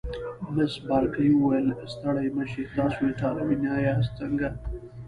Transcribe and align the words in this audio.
مس 0.53 0.73
بارکلي 0.87 1.31
وویل: 1.35 1.67
ستړي 1.93 2.27
مه 2.35 2.43
شئ، 2.51 2.63
تاسي 2.75 3.01
ایټالوي 3.07 3.57
نه 3.63 3.71
یاست 3.85 4.09
که 4.11 4.15
څنګه؟ 4.19 4.47